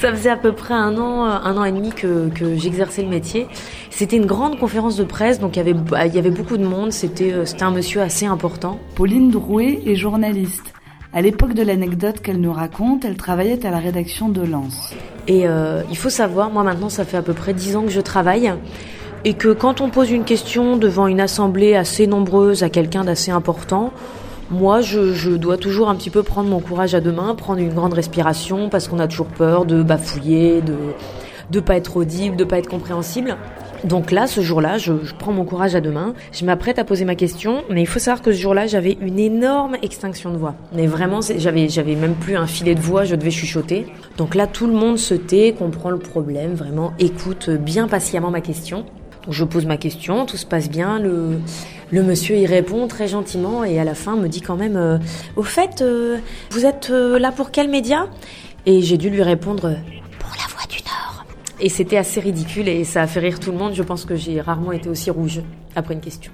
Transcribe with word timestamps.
Ça 0.00 0.10
faisait 0.12 0.30
à 0.30 0.38
peu 0.38 0.52
près 0.52 0.72
un 0.72 0.96
an, 0.96 1.24
un 1.26 1.56
an 1.58 1.64
et 1.64 1.72
demi 1.72 1.90
que, 1.90 2.30
que 2.30 2.56
j'exerçais 2.56 3.02
le 3.02 3.08
métier. 3.08 3.48
C'était 3.90 4.16
une 4.16 4.24
grande 4.24 4.58
conférence 4.58 4.96
de 4.96 5.04
presse, 5.04 5.40
donc 5.40 5.56
il 5.56 5.58
y 5.58 5.60
avait, 5.60 5.74
il 6.06 6.14
y 6.14 6.18
avait 6.18 6.30
beaucoup 6.30 6.56
de 6.56 6.64
monde. 6.64 6.90
C'était, 6.90 7.34
euh, 7.34 7.44
c'était 7.44 7.64
un 7.64 7.70
monsieur 7.70 8.00
assez 8.00 8.24
important. 8.24 8.80
Pauline 8.94 9.30
Drouet 9.30 9.82
est 9.84 9.96
journaliste. 9.96 10.72
À 11.12 11.20
l'époque 11.20 11.52
de 11.52 11.62
l'anecdote 11.62 12.20
qu'elle 12.20 12.40
nous 12.40 12.52
raconte, 12.52 13.04
elle 13.04 13.18
travaillait 13.18 13.66
à 13.66 13.70
la 13.70 13.76
rédaction 13.76 14.30
de 14.30 14.40
Lens. 14.40 14.94
Et 15.28 15.46
euh, 15.46 15.82
il 15.90 15.98
faut 15.98 16.08
savoir, 16.08 16.48
moi 16.48 16.62
maintenant, 16.62 16.88
ça 16.88 17.04
fait 17.04 17.18
à 17.18 17.22
peu 17.22 17.34
près 17.34 17.52
dix 17.52 17.76
ans 17.76 17.82
que 17.82 17.90
je 17.90 18.00
travaille. 18.00 18.54
Et 19.26 19.34
que 19.34 19.52
quand 19.52 19.82
on 19.82 19.90
pose 19.90 20.10
une 20.10 20.24
question 20.24 20.78
devant 20.78 21.08
une 21.08 21.20
assemblée 21.20 21.74
assez 21.74 22.06
nombreuse 22.06 22.62
à 22.62 22.70
quelqu'un 22.70 23.04
d'assez 23.04 23.32
important, 23.32 23.92
moi, 24.50 24.80
je, 24.80 25.12
je, 25.12 25.30
dois 25.30 25.56
toujours 25.56 25.88
un 25.88 25.94
petit 25.94 26.10
peu 26.10 26.22
prendre 26.22 26.48
mon 26.48 26.60
courage 26.60 26.94
à 26.94 27.00
deux 27.00 27.12
mains, 27.12 27.34
prendre 27.34 27.60
une 27.60 27.72
grande 27.72 27.92
respiration, 27.92 28.68
parce 28.68 28.88
qu'on 28.88 28.98
a 28.98 29.06
toujours 29.06 29.28
peur 29.28 29.64
de 29.64 29.82
bafouiller, 29.82 30.60
de 30.60 30.74
de 31.50 31.60
pas 31.60 31.76
être 31.76 31.96
audible, 31.96 32.36
de 32.36 32.44
pas 32.44 32.58
être 32.58 32.68
compréhensible. 32.68 33.36
Donc 33.84 34.10
là, 34.10 34.26
ce 34.26 34.42
jour-là, 34.42 34.76
je, 34.76 34.92
je, 35.04 35.14
prends 35.14 35.32
mon 35.32 35.44
courage 35.44 35.74
à 35.74 35.80
deux 35.80 35.90
mains, 35.90 36.14
je 36.32 36.44
m'apprête 36.44 36.78
à 36.78 36.84
poser 36.84 37.06
ma 37.06 37.14
question, 37.14 37.64
mais 37.70 37.80
il 37.80 37.86
faut 37.86 37.98
savoir 37.98 38.20
que 38.20 38.30
ce 38.30 38.38
jour-là, 38.38 38.66
j'avais 38.66 38.98
une 39.00 39.18
énorme 39.18 39.76
extinction 39.82 40.30
de 40.32 40.36
voix. 40.36 40.54
Mais 40.74 40.86
vraiment, 40.86 41.20
j'avais, 41.22 41.68
j'avais 41.68 41.94
même 41.94 42.14
plus 42.14 42.36
un 42.36 42.46
filet 42.46 42.74
de 42.74 42.80
voix, 42.80 43.04
je 43.04 43.16
devais 43.16 43.30
chuchoter. 43.30 43.86
Donc 44.18 44.34
là, 44.34 44.46
tout 44.46 44.66
le 44.66 44.74
monde 44.74 44.98
se 44.98 45.14
tait, 45.14 45.54
comprend 45.58 45.90
le 45.90 45.98
problème, 45.98 46.54
vraiment 46.54 46.92
écoute 46.98 47.48
bien 47.48 47.88
patiemment 47.88 48.30
ma 48.30 48.42
question. 48.42 48.84
Je 49.28 49.44
pose 49.44 49.66
ma 49.66 49.76
question, 49.76 50.26
tout 50.26 50.36
se 50.36 50.46
passe 50.46 50.70
bien, 50.70 50.98
le, 50.98 51.40
le 51.90 52.02
monsieur 52.02 52.36
y 52.36 52.46
répond 52.46 52.86
très 52.88 53.08
gentiment 53.08 53.64
et 53.64 53.78
à 53.78 53.84
la 53.84 53.94
fin 53.94 54.16
me 54.16 54.28
dit 54.28 54.40
quand 54.40 54.56
même 54.56 54.76
euh, 54.76 54.98
Au 55.36 55.42
fait, 55.42 55.82
euh, 55.82 56.18
vous 56.50 56.64
êtes 56.64 56.90
euh, 56.90 57.18
là 57.18 57.32
pour 57.32 57.50
quel 57.50 57.68
média? 57.68 58.06
Et 58.66 58.80
j'ai 58.82 58.96
dû 58.96 59.10
lui 59.10 59.22
répondre 59.22 59.76
Pour 60.18 60.30
la 60.30 60.46
voix 60.48 60.66
du 60.68 60.78
Nord. 60.84 61.24
Et 61.60 61.68
c'était 61.68 61.96
assez 61.96 62.20
ridicule 62.20 62.68
et 62.68 62.84
ça 62.84 63.02
a 63.02 63.06
fait 63.06 63.20
rire 63.20 63.40
tout 63.40 63.50
le 63.52 63.58
monde. 63.58 63.74
Je 63.74 63.82
pense 63.82 64.04
que 64.04 64.16
j'ai 64.16 64.40
rarement 64.40 64.72
été 64.72 64.88
aussi 64.88 65.10
rouge 65.10 65.40
après 65.74 65.94
une 65.94 66.00
question. 66.00 66.32